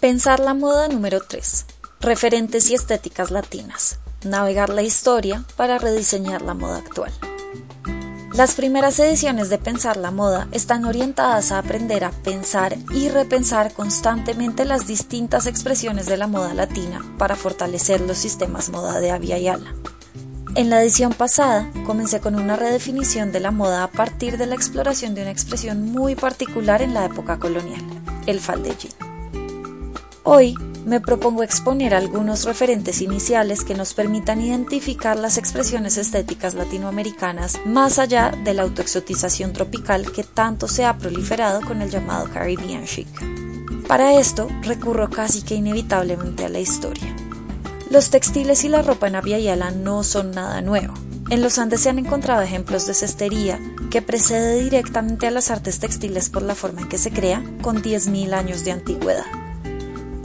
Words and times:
Pensar 0.00 0.40
la 0.40 0.52
moda 0.52 0.88
número 0.88 1.20
3. 1.20 1.64
Referentes 2.00 2.68
y 2.68 2.74
estéticas 2.74 3.30
latinas. 3.30 3.98
Navegar 4.24 4.68
la 4.68 4.82
historia 4.82 5.42
para 5.56 5.78
rediseñar 5.78 6.42
la 6.42 6.52
moda 6.52 6.76
actual. 6.76 7.10
Las 8.34 8.54
primeras 8.56 8.98
ediciones 8.98 9.48
de 9.48 9.56
Pensar 9.56 9.96
la 9.96 10.10
Moda 10.10 10.48
están 10.52 10.84
orientadas 10.84 11.50
a 11.50 11.58
aprender 11.58 12.04
a 12.04 12.10
pensar 12.10 12.76
y 12.92 13.08
repensar 13.08 13.72
constantemente 13.72 14.66
las 14.66 14.86
distintas 14.86 15.46
expresiones 15.46 16.04
de 16.04 16.18
la 16.18 16.26
moda 16.26 16.52
latina 16.52 17.02
para 17.16 17.34
fortalecer 17.34 18.02
los 18.02 18.18
sistemas 18.18 18.68
moda 18.68 19.00
de 19.00 19.12
Avia 19.12 19.38
Yala. 19.38 19.74
En 20.56 20.68
la 20.68 20.82
edición 20.82 21.14
pasada 21.14 21.70
comencé 21.86 22.20
con 22.20 22.34
una 22.34 22.56
redefinición 22.56 23.32
de 23.32 23.40
la 23.40 23.50
moda 23.50 23.82
a 23.82 23.90
partir 23.90 24.36
de 24.36 24.44
la 24.44 24.56
exploración 24.56 25.14
de 25.14 25.22
una 25.22 25.30
expresión 25.30 25.90
muy 25.90 26.14
particular 26.14 26.82
en 26.82 26.92
la 26.92 27.06
época 27.06 27.38
colonial, 27.38 27.82
el 28.26 28.40
faldellín. 28.40 29.05
Hoy 30.28 30.58
me 30.84 31.00
propongo 31.00 31.44
exponer 31.44 31.94
algunos 31.94 32.46
referentes 32.46 33.00
iniciales 33.00 33.62
que 33.62 33.76
nos 33.76 33.94
permitan 33.94 34.40
identificar 34.40 35.16
las 35.16 35.38
expresiones 35.38 35.98
estéticas 35.98 36.54
latinoamericanas 36.54 37.60
más 37.64 38.00
allá 38.00 38.32
de 38.42 38.52
la 38.52 38.62
autoexotización 38.62 39.52
tropical 39.52 40.10
que 40.10 40.24
tanto 40.24 40.66
se 40.66 40.84
ha 40.84 40.98
proliferado 40.98 41.60
con 41.60 41.80
el 41.80 41.90
llamado 41.90 42.28
Caribbean 42.28 42.86
chic. 42.86 43.06
Para 43.86 44.18
esto 44.18 44.48
recurro 44.62 45.08
casi 45.10 45.42
que 45.42 45.54
inevitablemente 45.54 46.44
a 46.44 46.48
la 46.48 46.58
historia. 46.58 47.14
Los 47.92 48.10
textiles 48.10 48.64
y 48.64 48.68
la 48.68 48.82
ropa 48.82 49.06
en 49.06 49.22
Yala 49.22 49.70
no 49.70 50.02
son 50.02 50.32
nada 50.32 50.60
nuevo. 50.60 50.94
En 51.30 51.40
los 51.40 51.56
Andes 51.58 51.82
se 51.82 51.88
han 51.88 52.00
encontrado 52.00 52.42
ejemplos 52.42 52.84
de 52.88 52.94
cestería 52.94 53.60
que 53.92 54.02
precede 54.02 54.60
directamente 54.60 55.28
a 55.28 55.30
las 55.30 55.52
artes 55.52 55.78
textiles 55.78 56.30
por 56.30 56.42
la 56.42 56.56
forma 56.56 56.80
en 56.80 56.88
que 56.88 56.98
se 56.98 57.12
crea, 57.12 57.44
con 57.62 57.80
10.000 57.80 58.32
años 58.32 58.64
de 58.64 58.72
antigüedad. 58.72 59.24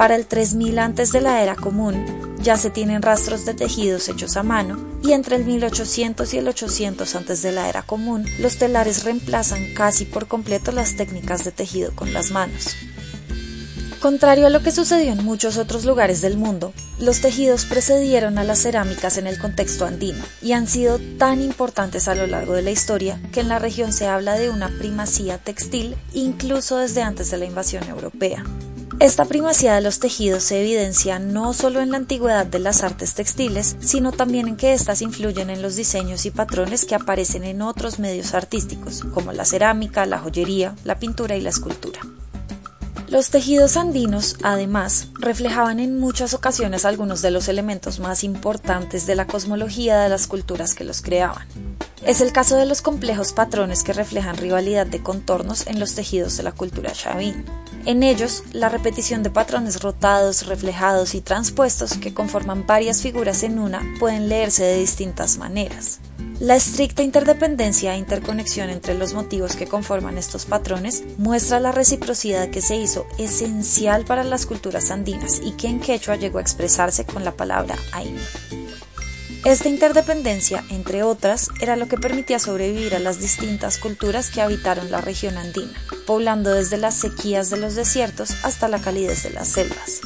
Para 0.02 0.16
el 0.16 0.26
3000 0.26 0.80
antes 0.80 1.12
de 1.12 1.21
la 1.21 1.44
era 1.44 1.55
común 1.55 2.35
ya 2.41 2.57
se 2.57 2.71
tienen 2.71 3.04
rastros 3.04 3.46
de 3.46 3.54
tejidos 3.54 4.10
hechos 4.10 4.35
a 4.35 4.41
mano 4.41 4.84
y 5.04 5.12
entre 5.12 5.35
el 5.35 5.46
1800 5.46 6.34
y 6.34 6.40
el 6.40 6.48
800 6.48 7.16
antes 7.16 7.43
de 7.43 7.52
la 7.52 7.70
era 7.70 7.84
común 7.84 8.26
los 8.40 8.58
telares 8.58 9.04
reemplazan 9.04 9.76
casi 9.76 10.05
por 10.05 10.27
completo 10.27 10.71
las 10.71 10.96
técnicas 10.96 11.43
de 11.43 11.52
tejido 11.52 11.96
con 11.96 12.13
las 12.13 12.32
manos. 12.32 12.76
Contrario 13.99 14.48
a 14.48 14.49
lo 14.49 14.63
que 14.63 14.71
sucedió 14.71 15.12
en 15.12 15.24
muchos 15.24 15.58
otros 15.58 15.85
lugares 15.85 16.21
del 16.21 16.36
mundo, 16.36 16.74
los 16.98 17.21
tejidos 17.21 17.65
precedieron 17.65 18.40
a 18.40 18.43
las 18.43 18.63
cerámicas 18.63 19.20
en 19.20 19.27
el 19.27 19.38
contexto 19.38 19.86
andino 19.86 20.26
y 20.41 20.54
han 20.54 20.65
sido 20.65 20.98
tan 21.20 21.43
importantes 21.43 22.08
a 22.08 22.15
lo 22.15 22.26
largo 22.26 22.54
de 22.54 22.63
la 22.63 22.71
historia 22.71 23.21
que 23.32 23.41
en 23.41 23.49
la 23.49 23.60
región 23.60 23.93
se 23.93 24.08
habla 24.08 24.34
de 24.34 24.49
una 24.49 24.70
primacía 24.80 25.38
textil 25.38 25.96
incluso 26.12 26.77
desde 26.77 27.04
antes 27.04 27.30
de 27.30 27.38
la 27.38 27.46
invasión 27.46 27.88
europea. 27.88 28.43
Esta 29.02 29.26
primacía 29.26 29.74
de 29.74 29.82
los 29.82 29.98
tejidos 29.98 30.44
se 30.44 30.62
evidencia 30.62 31.18
no 31.18 31.54
solo 31.54 31.82
en 31.82 31.90
la 31.90 31.98
antigüedad 31.98 32.46
de 32.46 32.60
las 32.60 32.84
artes 32.84 33.16
textiles, 33.16 33.76
sino 33.80 34.12
también 34.12 34.48
en 34.48 34.58
que 34.58 34.74
éstas 34.74 35.02
influyen 35.02 35.49
en 35.49 35.63
los 35.63 35.76
diseños 35.76 36.27
y 36.27 36.30
patrones 36.30 36.85
que 36.85 36.93
aparecen 36.93 37.43
en 37.43 37.63
otros 37.63 37.98
medios 37.98 38.35
artísticos, 38.35 39.02
como 39.12 39.32
la 39.32 39.43
cerámica, 39.43 40.05
la 40.05 40.20
joyería, 40.20 40.76
la 40.84 40.99
pintura 40.99 41.35
y 41.35 41.41
la 41.41 41.49
escultura. 41.49 41.99
Los 43.08 43.32
tejidos 43.32 43.76
andinos, 43.76 44.38
además, 44.43 45.08
reflejaban 45.15 45.80
en 45.80 45.99
muchas 45.99 46.36
ocasiones 46.36 46.86
algunos 46.86 47.24
de 47.24 47.32
los 47.32 47.48
elementos 47.48 47.99
más 47.99 48.24
importantes 48.24 49.08
de 49.08 49.15
la 49.15 49.26
cosmología 49.26 49.98
de 49.98 50.10
las 50.10 50.27
culturas 50.27 50.76
que 50.76 50.84
los 50.84 51.02
creaban. 51.02 51.48
Es 52.05 52.21
el 52.21 52.32
caso 52.32 52.55
de 52.55 52.68
los 52.68 52.84
complejos 52.84 53.34
patrones 53.34 53.82
que 53.82 53.93
reflejan 53.93 54.38
rivalidad 54.38 54.86
de 54.86 55.02
contornos 55.02 55.65
en 55.65 55.80
los 55.80 55.96
tejidos 55.96 56.38
de 56.38 56.43
la 56.43 56.52
cultura 56.52 56.91
chavín. 56.91 57.46
En 57.85 58.04
ellos, 58.04 58.43
la 58.54 58.70
repetición 58.70 59.24
de 59.24 59.32
patrones 59.32 59.82
rotados, 59.82 60.46
reflejados 60.46 61.15
y 61.15 61.21
transpuestos 61.21 61.98
que 61.98 62.13
conforman 62.13 62.68
varias 62.68 63.01
figuras 63.01 63.41
en 63.41 63.57
una 63.57 63.82
pueden 63.99 64.29
leerse 64.29 64.63
de 64.63 64.79
distintas 64.79 65.40
maneras. 65.40 66.00
La 66.40 66.56
estricta 66.56 67.02
interdependencia 67.02 67.94
e 67.94 67.97
interconexión 67.97 68.69
entre 68.69 68.94
los 68.94 69.14
motivos 69.14 69.56
que 69.56 69.68
conforman 69.68 70.18
estos 70.18 70.46
patrones 70.46 71.03
muestra 71.18 71.59
la 71.59 71.72
reciprocidad 71.72 72.50
que 72.50 72.62
se 72.62 72.78
hizo 72.78 73.08
esencial 73.18 74.06
para 74.06 74.24
las 74.24 74.46
culturas 74.46 74.92
andinas 74.92 75.42
y 75.44 75.52
que 75.52 75.68
en 75.68 75.80
quechua 75.80 76.16
llegó 76.16 76.38
a 76.38 76.42
expresarse 76.42 77.06
con 77.06 77.24
la 77.24 77.31
palabra 77.31 77.75
aime. 77.94 78.22
Esta 79.44 79.69
interdependencia, 79.69 80.63
entre 80.69 81.02
otras, 81.02 81.50
era 81.62 81.75
lo 81.75 81.88
que 81.88 81.98
permitía 81.98 82.38
sobrevivir 82.38 82.94
a 82.94 83.00
las 83.00 83.19
distintas 83.19 83.80
culturas 83.80 84.30
que 84.30 84.40
habitaron 84.40 84.92
la 84.92 85.02
región 85.02 85.36
andina, 85.36 85.74
poblando 86.06 86.53
desde 86.53 86.78
las 86.78 86.95
sequías 86.95 87.50
de 87.50 87.57
los 87.57 87.75
desiertos 87.75 88.31
hasta 88.44 88.67
la 88.67 88.79
calidez 88.79 89.23
de 89.23 89.31
las 89.31 89.47
selvas. 89.47 90.01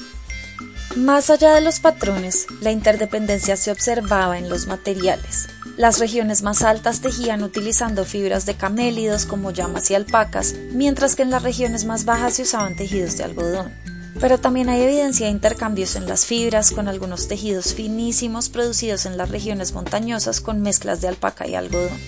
Más 0.96 1.30
allá 1.30 1.54
de 1.54 1.62
los 1.62 1.80
patrones, 1.80 2.48
la 2.62 2.72
interdependencia 2.72 3.58
se 3.58 3.72
observaba 3.72 4.38
en 4.38 4.50
los 4.50 4.68
materiales. 4.68 5.48
Las 5.78 6.00
regiones 6.00 6.42
más 6.42 6.62
altas 6.62 7.02
tejían 7.02 7.44
utilizando 7.44 8.06
fibras 8.06 8.46
de 8.46 8.56
camélidos 8.56 9.26
como 9.26 9.52
llamas 9.52 9.92
y 9.92 9.96
alpacas, 9.96 10.56
mientras 10.72 11.16
que 11.16 11.24
en 11.24 11.32
las 11.32 11.44
regiones 11.44 11.84
más 11.84 12.06
bajas 12.06 12.36
se 12.36 12.44
usaban 12.44 12.76
tejidos 12.76 13.18
de 13.18 13.26
algodón 13.26 13.74
pero 14.20 14.40
también 14.40 14.70
hay 14.70 14.82
evidencia 14.82 15.26
de 15.26 15.32
intercambios 15.32 15.96
en 15.96 16.08
las 16.08 16.26
fibras 16.26 16.72
con 16.72 16.88
algunos 16.88 17.28
tejidos 17.28 17.74
finísimos 17.74 18.50
producidos 18.50 19.06
en 19.06 19.18
las 19.18 19.30
regiones 19.30 19.74
montañosas 19.74 20.42
con 20.42 20.62
mezclas 20.62 21.02
de 21.02 21.10
alpaca 21.10 21.48
y 21.48 21.56
algodón. 21.56 22.00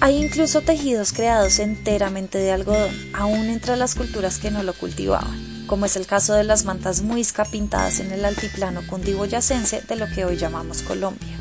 Hay 0.00 0.22
incluso 0.22 0.60
tejidos 0.60 1.12
creados 1.12 1.58
enteramente 1.58 2.36
de 2.38 2.52
algodón, 2.52 2.94
aún 3.14 3.48
entre 3.48 3.76
las 3.76 3.94
culturas 3.94 4.38
que 4.38 4.50
no 4.50 4.62
lo 4.62 4.74
cultivaban, 4.74 5.64
como 5.66 5.86
es 5.86 5.96
el 5.96 6.06
caso 6.06 6.34
de 6.34 6.44
las 6.44 6.66
mantas 6.66 7.00
muisca 7.00 7.46
pintadas 7.46 8.00
en 8.00 8.12
el 8.12 8.24
altiplano 8.24 8.82
cundiboyacense 8.86 9.80
de 9.80 9.96
lo 9.96 10.06
que 10.06 10.26
hoy 10.26 10.36
llamamos 10.36 10.82
Colombia. 10.82 11.38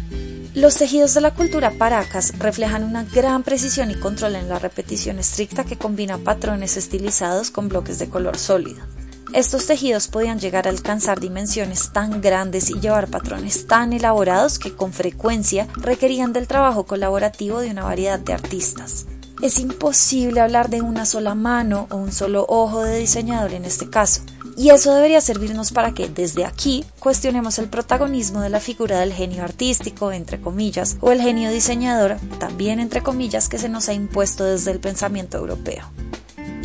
Los 0.53 0.75
tejidos 0.75 1.13
de 1.13 1.19
la 1.19 1.33
cultura 1.33 1.71
paracas 1.71 2.39
reflejan 2.39 2.85
una 2.85 3.03
gran 3.03 3.43
precisión 3.43 3.91
y 3.91 3.95
control 3.95 4.37
en 4.37 4.47
la 4.47 4.57
repetición 4.57 5.19
estricta 5.19 5.65
que 5.65 5.77
combina 5.77 6.17
patrones 6.17 6.77
estilizados 6.77 7.51
con 7.51 7.67
bloques 7.67 7.99
de 7.99 8.09
color 8.09 8.37
sólido. 8.37 8.94
Estos 9.35 9.65
tejidos 9.65 10.07
podían 10.07 10.39
llegar 10.39 10.65
a 10.65 10.69
alcanzar 10.69 11.19
dimensiones 11.19 11.91
tan 11.91 12.21
grandes 12.21 12.69
y 12.69 12.79
llevar 12.79 13.09
patrones 13.09 13.67
tan 13.67 13.91
elaborados 13.91 14.59
que 14.59 14.73
con 14.73 14.93
frecuencia 14.93 15.67
requerían 15.75 16.31
del 16.31 16.47
trabajo 16.47 16.85
colaborativo 16.85 17.59
de 17.59 17.69
una 17.69 17.83
variedad 17.83 18.17
de 18.17 18.31
artistas. 18.31 19.07
Es 19.41 19.59
imposible 19.59 20.39
hablar 20.39 20.69
de 20.69 20.81
una 20.81 21.05
sola 21.05 21.35
mano 21.35 21.87
o 21.91 21.97
un 21.97 22.13
solo 22.13 22.45
ojo 22.47 22.83
de 22.83 22.97
diseñador 22.97 23.51
en 23.51 23.65
este 23.65 23.89
caso, 23.89 24.21
y 24.55 24.69
eso 24.69 24.93
debería 24.93 25.19
servirnos 25.19 25.73
para 25.73 25.93
que 25.93 26.07
desde 26.07 26.45
aquí 26.45 26.85
cuestionemos 26.99 27.59
el 27.59 27.67
protagonismo 27.67 28.39
de 28.39 28.49
la 28.49 28.61
figura 28.61 29.01
del 29.01 29.11
genio 29.11 29.43
artístico, 29.43 30.13
entre 30.13 30.39
comillas, 30.39 30.95
o 31.01 31.11
el 31.11 31.19
genio 31.19 31.51
diseñador, 31.51 32.15
también 32.39 32.79
entre 32.79 33.03
comillas, 33.03 33.49
que 33.49 33.57
se 33.57 33.67
nos 33.67 33.89
ha 33.89 33.93
impuesto 33.93 34.45
desde 34.45 34.71
el 34.71 34.79
pensamiento 34.79 35.37
europeo. 35.37 35.91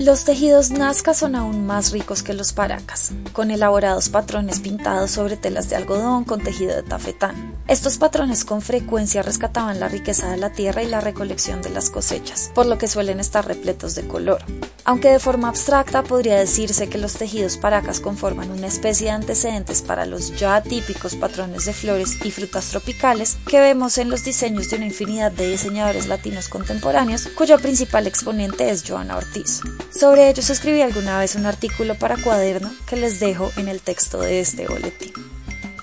Los 0.01 0.25
tejidos 0.25 0.71
Nazca 0.71 1.13
son 1.13 1.37
aún 1.37 1.67
más 1.67 1.93
ricos 1.93 2.23
que 2.23 2.33
los 2.33 2.55
paracas, 2.55 3.13
con 3.35 3.51
elaborados 3.51 4.09
patrones 4.09 4.59
pintados 4.59 5.11
sobre 5.11 5.37
telas 5.37 5.69
de 5.69 5.77
algodón 5.77 6.25
con 6.25 6.41
tejido 6.41 6.75
de 6.75 6.83
tafetán. 6.83 7.55
Estos 7.69 7.99
patrones 7.99 8.47
con 8.47 8.63
frecuencia 8.63 9.21
rescataban 9.21 9.79
la 9.79 9.89
riqueza 9.89 10.31
de 10.31 10.39
la 10.39 10.55
tierra 10.55 10.83
y 10.83 10.87
la 10.87 11.03
recolección 11.03 11.61
de 11.61 11.69
las 11.69 11.91
cosechas, 11.91 12.51
por 12.55 12.65
lo 12.65 12.79
que 12.79 12.89
suelen 12.89 13.21
estar 13.21 13.47
repletos 13.47 13.95
de 13.95 14.09
color. 14.09 14.43
Aunque 14.85 15.11
de 15.11 15.19
forma 15.19 15.49
abstracta 15.49 16.03
podría 16.03 16.39
decirse 16.39 16.89
que 16.89 16.99
los 16.99 17.15
tejidos 17.15 17.57
paracas 17.57 18.01
conforman 18.01 18.51
una 18.51 18.67
especie 18.67 19.07
de 19.07 19.13
antecedentes 19.13 19.83
para 19.83 20.07
los 20.07 20.37
ya 20.37 20.63
típicos 20.63 21.17
patrones 21.17 21.67
de 21.67 21.73
flores 21.73 22.17
y 22.25 22.31
frutas 22.31 22.71
tropicales 22.71 23.39
que 23.47 23.61
vemos 23.61 23.99
en 23.99 24.11
los 24.11 24.25
diseños 24.25 24.71
de 24.71 24.77
una 24.77 24.87
infinidad 24.87 25.33
de 25.33 25.51
diseñadores 25.51 26.07
latinos 26.07 26.49
contemporáneos, 26.49 27.29
cuyo 27.37 27.59
principal 27.59 28.07
exponente 28.07 28.71
es 28.71 28.83
Joana 28.87 29.17
Ortiz. 29.17 29.61
Sobre 29.91 30.29
ellos 30.29 30.51
escribí 30.51 30.81
alguna 30.81 31.19
vez 31.19 31.35
un 31.35 31.47
artículo 31.47 31.95
para 31.97 32.17
cuaderno 32.17 32.73
que 32.87 32.97
les 32.97 33.21
dejo 33.21 33.51
en 33.57 33.69
el 33.69 33.81
texto 33.81 34.21
de 34.21 34.41
este 34.41 34.67
boletín. 34.67 35.13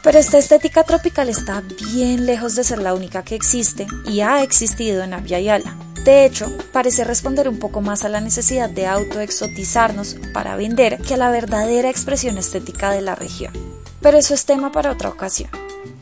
Pero 0.04 0.19
esta 0.19 0.38
estética 0.38 0.83
tropical 0.83 1.30
está 1.30 1.62
bien 1.62 2.25
lejos 2.25 2.56
de 2.56 2.63
ser 2.63 2.80
la 2.80 2.94
única 2.94 3.24
que 3.24 3.36
existe 3.36 3.88
y 4.06 4.21
ha 4.21 4.42
existido 4.42 5.04
en 5.04 5.13
Abya 5.13 5.39
Yala. 5.39 5.87
De 6.07 6.24
hecho, 6.24 6.50
parece 6.71 7.04
responder 7.04 7.50
un 7.50 7.59
poco 7.59 7.81
más 7.81 8.06
a 8.06 8.07
la 8.07 8.21
necesidad 8.21 8.69
de 8.69 8.88
autoexotizarnos 8.88 10.15
para 10.33 10.56
vender 10.56 11.01
que 11.01 11.15
a 11.15 11.18
la 11.18 11.30
verdadera 11.30 11.89
expresión 11.89 12.38
estética 12.38 12.92
de 12.92 13.01
la 13.01 13.13
región. 13.13 13.51
Pero 14.01 14.18
eso 14.18 14.33
es 14.33 14.45
tema 14.45 14.71
para 14.71 14.94
otra 14.94 15.09
ocasión. 15.09 15.50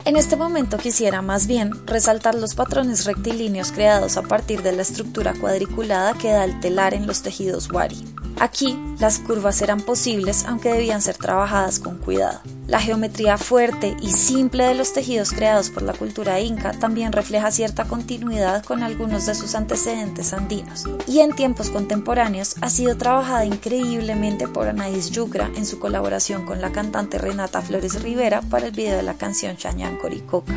En 0.04 0.14
este 0.14 0.36
momento 0.36 0.78
quisiera 0.78 1.22
más 1.22 1.48
bien 1.48 1.72
resaltar 1.88 2.36
los 2.36 2.54
patrones 2.54 3.04
rectilíneos 3.04 3.72
creados 3.72 4.16
a 4.16 4.22
partir 4.22 4.62
de 4.62 4.70
la 4.70 4.82
estructura 4.82 5.34
cuadriculada 5.40 6.14
que 6.14 6.30
da 6.30 6.44
el 6.44 6.60
telar 6.60 6.94
en 6.94 7.08
los 7.08 7.22
tejidos 7.22 7.68
wari. 7.72 8.00
Aquí, 8.38 8.78
las 8.98 9.18
curvas 9.18 9.62
eran 9.62 9.80
posibles 9.80 10.44
aunque 10.46 10.72
debían 10.72 11.00
ser 11.00 11.16
trabajadas 11.16 11.78
con 11.78 11.96
cuidado. 11.98 12.40
La 12.66 12.80
geometría 12.80 13.38
fuerte 13.38 13.96
y 14.02 14.10
simple 14.10 14.64
de 14.64 14.74
los 14.74 14.92
tejidos 14.92 15.32
creados 15.32 15.70
por 15.70 15.82
la 15.82 15.92
cultura 15.92 16.40
inca 16.40 16.72
también 16.72 17.12
refleja 17.12 17.50
cierta 17.50 17.84
continuidad 17.84 18.64
con 18.64 18.82
algunos 18.82 19.26
de 19.26 19.36
sus 19.36 19.54
antecedentes 19.54 20.32
andinos, 20.32 20.84
y 21.06 21.20
en 21.20 21.32
tiempos 21.32 21.70
contemporáneos 21.70 22.56
ha 22.60 22.68
sido 22.68 22.96
trabajada 22.96 23.44
increíblemente 23.44 24.48
por 24.48 24.66
Anaís 24.66 25.10
Yucra 25.12 25.50
en 25.54 25.64
su 25.64 25.78
colaboración 25.78 26.44
con 26.44 26.60
la 26.60 26.72
cantante 26.72 27.18
Renata 27.18 27.62
Flores 27.62 28.02
Rivera 28.02 28.42
para 28.42 28.66
el 28.66 28.72
video 28.72 28.96
de 28.96 29.04
la 29.04 29.14
canción 29.14 29.56
Chañán 29.56 29.96
Coricoca. 29.96 30.54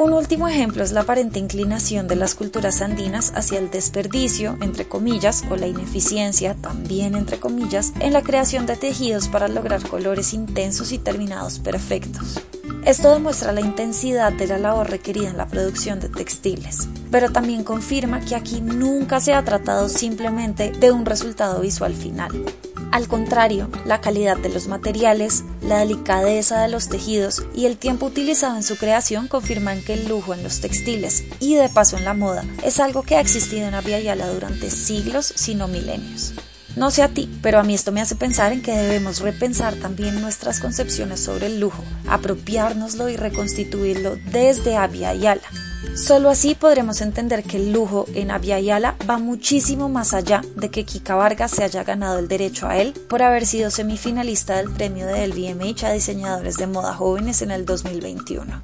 Un 0.00 0.14
último 0.14 0.48
ejemplo 0.48 0.82
es 0.82 0.92
la 0.92 1.02
aparente 1.02 1.38
inclinación 1.38 2.08
de 2.08 2.16
las 2.16 2.34
culturas 2.34 2.80
andinas 2.80 3.34
hacia 3.36 3.58
el 3.58 3.70
desperdicio, 3.70 4.56
entre 4.62 4.88
comillas, 4.88 5.44
o 5.50 5.56
la 5.56 5.66
ineficiencia, 5.66 6.54
también 6.54 7.14
entre 7.14 7.38
comillas, 7.38 7.92
en 8.00 8.14
la 8.14 8.22
creación 8.22 8.64
de 8.64 8.76
tejidos 8.76 9.28
para 9.28 9.46
lograr 9.46 9.86
colores 9.86 10.32
intensos 10.32 10.92
y 10.92 10.98
terminados 10.98 11.58
perfectos. 11.58 12.40
Esto 12.86 13.12
demuestra 13.12 13.52
la 13.52 13.60
intensidad 13.60 14.32
de 14.32 14.46
la 14.46 14.56
labor 14.56 14.88
requerida 14.88 15.28
en 15.28 15.36
la 15.36 15.48
producción 15.48 16.00
de 16.00 16.08
textiles, 16.08 16.88
pero 17.10 17.30
también 17.30 17.62
confirma 17.62 18.20
que 18.20 18.36
aquí 18.36 18.62
nunca 18.62 19.20
se 19.20 19.34
ha 19.34 19.44
tratado 19.44 19.90
simplemente 19.90 20.72
de 20.72 20.92
un 20.92 21.04
resultado 21.04 21.60
visual 21.60 21.92
final. 21.92 22.46
Al 22.90 23.06
contrario, 23.06 23.70
la 23.84 24.00
calidad 24.00 24.36
de 24.36 24.48
los 24.48 24.66
materiales, 24.66 25.44
la 25.62 25.78
delicadeza 25.78 26.62
de 26.62 26.68
los 26.68 26.88
tejidos 26.88 27.44
y 27.54 27.66
el 27.66 27.76
tiempo 27.76 28.06
utilizado 28.06 28.56
en 28.56 28.64
su 28.64 28.76
creación 28.76 29.28
confirman 29.28 29.82
que 29.82 29.94
el 29.94 30.08
lujo 30.08 30.34
en 30.34 30.42
los 30.42 30.60
textiles 30.60 31.24
y 31.38 31.54
de 31.54 31.68
paso 31.68 31.96
en 31.96 32.04
la 32.04 32.14
moda 32.14 32.44
es 32.64 32.80
algo 32.80 33.02
que 33.02 33.14
ha 33.14 33.20
existido 33.20 33.68
en 33.68 33.74
Abya 33.74 34.16
durante 34.26 34.70
siglos, 34.70 35.32
si 35.36 35.54
no 35.54 35.68
milenios. 35.68 36.34
No 36.76 36.90
sé 36.90 37.02
a 37.02 37.08
ti, 37.08 37.28
pero 37.42 37.58
a 37.58 37.62
mí 37.62 37.74
esto 37.74 37.92
me 37.92 38.00
hace 38.00 38.16
pensar 38.16 38.52
en 38.52 38.62
que 38.62 38.72
debemos 38.72 39.20
repensar 39.20 39.74
también 39.74 40.20
nuestras 40.20 40.60
concepciones 40.60 41.20
sobre 41.20 41.46
el 41.46 41.60
lujo, 41.60 41.82
apropiárnoslo 42.08 43.08
y 43.08 43.16
reconstituirlo 43.16 44.16
desde 44.32 44.76
Abya. 44.76 45.12
Solo 45.94 46.28
así 46.30 46.54
podremos 46.54 47.00
entender 47.00 47.42
que 47.42 47.56
el 47.56 47.72
lujo 47.72 48.06
en 48.14 48.28
Yala 48.28 48.96
va 49.08 49.18
muchísimo 49.18 49.88
más 49.88 50.14
allá 50.14 50.42
de 50.56 50.70
que 50.70 50.84
Kika 50.84 51.14
Vargas 51.14 51.52
se 51.52 51.64
haya 51.64 51.84
ganado 51.84 52.18
el 52.18 52.28
derecho 52.28 52.68
a 52.68 52.76
él 52.76 52.92
por 53.08 53.22
haber 53.22 53.46
sido 53.46 53.70
semifinalista 53.70 54.56
del 54.56 54.70
premio 54.70 55.06
del 55.06 55.32
BMH 55.32 55.84
a 55.86 55.92
diseñadores 55.92 56.56
de 56.56 56.66
moda 56.66 56.94
jóvenes 56.94 57.42
en 57.42 57.50
el 57.50 57.64
2021. 57.64 58.60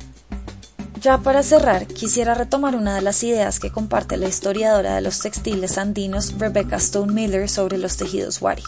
Ya 1.01 1.19
para 1.19 1.43
cerrar, 1.43 1.87
quisiera 1.87 2.35
retomar 2.35 2.75
una 2.75 2.95
de 2.95 3.03
las 3.03 3.23
ideas 3.23 3.61
que 3.61 3.71
comparte 3.71 4.17
la 4.17 4.29
historiadora 4.29 4.97
de 4.97 5.03
los 5.03 5.21
textiles 5.21 5.79
andinos 5.79 6.35
Rebecca 6.39 6.77
Stone 6.77 7.13
Miller 7.13 7.49
sobre 7.49 7.79
los 7.79 7.97
tejidos 7.97 8.43
wari. 8.43 8.63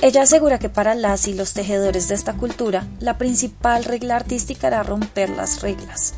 Ella 0.00 0.22
asegura 0.22 0.58
que 0.58 0.68
para 0.68 0.94
las 0.94 1.28
y 1.28 1.34
los 1.34 1.52
tejedores 1.54 2.08
de 2.08 2.14
esta 2.14 2.34
cultura, 2.34 2.86
la 3.00 3.18
principal 3.18 3.84
regla 3.84 4.16
artística 4.16 4.66
era 4.66 4.82
romper 4.82 5.30
las 5.30 5.62
reglas, 5.62 6.14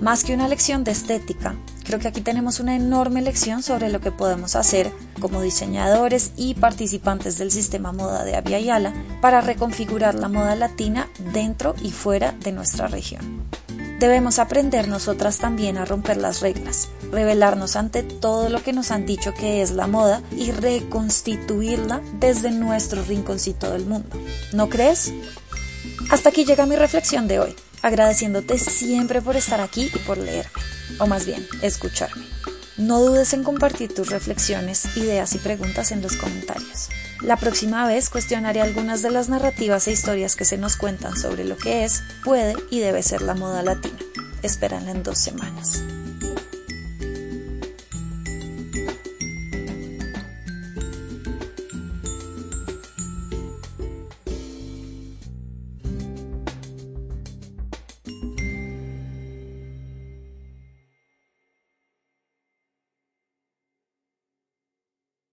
más 0.00 0.24
que 0.24 0.34
una 0.34 0.46
lección 0.46 0.84
de 0.84 0.92
estética, 0.92 1.56
creo 1.84 1.98
que 1.98 2.08
aquí 2.08 2.20
tenemos 2.20 2.60
una 2.60 2.76
enorme 2.76 3.22
lección 3.22 3.62
sobre 3.62 3.88
lo 3.88 4.00
que 4.00 4.10
podemos 4.10 4.54
hacer 4.56 4.92
como 5.20 5.40
diseñadores 5.40 6.32
y 6.36 6.54
participantes 6.54 7.38
del 7.38 7.50
sistema 7.50 7.92
moda 7.92 8.24
de 8.24 8.36
Avia 8.36 8.60
Yala 8.60 8.92
para 9.22 9.40
reconfigurar 9.40 10.14
la 10.14 10.28
moda 10.28 10.54
latina 10.54 11.08
dentro 11.32 11.74
y 11.82 11.92
fuera 11.92 12.32
de 12.32 12.52
nuestra 12.52 12.88
región. 12.88 13.44
Debemos 13.98 14.38
aprender 14.38 14.88
nosotras 14.88 15.38
también 15.38 15.78
a 15.78 15.86
romper 15.86 16.18
las 16.18 16.40
reglas, 16.40 16.90
revelarnos 17.10 17.76
ante 17.76 18.02
todo 18.02 18.48
lo 18.48 18.62
que 18.62 18.72
nos 18.72 18.90
han 18.90 19.06
dicho 19.06 19.34
que 19.34 19.62
es 19.62 19.70
la 19.70 19.86
moda 19.86 20.22
y 20.36 20.52
reconstituirla 20.52 22.02
desde 22.20 22.50
nuestro 22.50 23.02
rinconcito 23.02 23.70
del 23.72 23.86
mundo. 23.86 24.08
¿No 24.52 24.68
crees? 24.68 25.12
Hasta 26.10 26.28
aquí 26.28 26.44
llega 26.44 26.66
mi 26.66 26.76
reflexión 26.76 27.28
de 27.28 27.40
hoy 27.40 27.56
agradeciéndote 27.86 28.58
siempre 28.58 29.22
por 29.22 29.36
estar 29.36 29.60
aquí 29.60 29.90
y 29.94 29.98
por 30.00 30.18
leerme, 30.18 30.50
o 30.98 31.06
más 31.06 31.24
bien, 31.24 31.46
escucharme. 31.62 32.24
No 32.76 33.00
dudes 33.00 33.32
en 33.32 33.44
compartir 33.44 33.94
tus 33.94 34.10
reflexiones, 34.10 34.96
ideas 34.96 35.34
y 35.34 35.38
preguntas 35.38 35.92
en 35.92 36.02
los 36.02 36.16
comentarios. 36.16 36.88
La 37.22 37.36
próxima 37.36 37.86
vez 37.86 38.10
cuestionaré 38.10 38.60
algunas 38.60 39.02
de 39.02 39.10
las 39.10 39.28
narrativas 39.28 39.86
e 39.86 39.92
historias 39.92 40.34
que 40.34 40.44
se 40.44 40.58
nos 40.58 40.76
cuentan 40.76 41.16
sobre 41.16 41.44
lo 41.44 41.56
que 41.56 41.84
es, 41.84 42.02
puede 42.24 42.54
y 42.70 42.80
debe 42.80 43.02
ser 43.02 43.22
la 43.22 43.34
moda 43.34 43.62
latina. 43.62 43.98
Espéranla 44.42 44.90
en 44.90 45.02
dos 45.02 45.18
semanas. 45.18 45.80